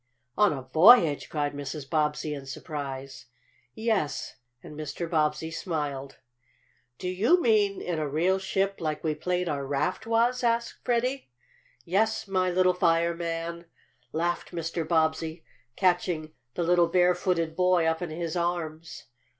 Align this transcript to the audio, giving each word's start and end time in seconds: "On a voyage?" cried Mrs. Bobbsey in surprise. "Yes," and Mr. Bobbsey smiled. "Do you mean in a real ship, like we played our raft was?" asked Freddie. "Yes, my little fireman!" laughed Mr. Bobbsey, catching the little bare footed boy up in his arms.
"On 0.35 0.51
a 0.51 0.63
voyage?" 0.63 1.29
cried 1.29 1.53
Mrs. 1.53 1.87
Bobbsey 1.87 2.33
in 2.33 2.47
surprise. 2.47 3.27
"Yes," 3.75 4.37
and 4.63 4.75
Mr. 4.75 5.07
Bobbsey 5.07 5.51
smiled. 5.51 6.17
"Do 6.97 7.07
you 7.07 7.39
mean 7.39 7.83
in 7.83 7.99
a 7.99 8.07
real 8.09 8.39
ship, 8.39 8.77
like 8.81 9.03
we 9.03 9.13
played 9.13 9.47
our 9.47 9.63
raft 9.63 10.07
was?" 10.07 10.43
asked 10.43 10.83
Freddie. 10.83 11.29
"Yes, 11.85 12.27
my 12.27 12.49
little 12.49 12.73
fireman!" 12.73 13.65
laughed 14.11 14.51
Mr. 14.51 14.87
Bobbsey, 14.87 15.43
catching 15.75 16.33
the 16.55 16.63
little 16.63 16.87
bare 16.87 17.13
footed 17.13 17.55
boy 17.55 17.85
up 17.85 18.01
in 18.01 18.09
his 18.09 18.35
arms. 18.35 19.03